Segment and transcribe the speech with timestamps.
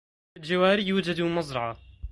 [0.33, 1.77] في الجوار يوجد مزرعة.